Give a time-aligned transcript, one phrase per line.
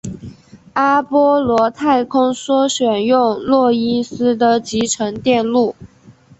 [0.73, 5.75] 阿波罗太空梭选用诺伊斯的集成电路。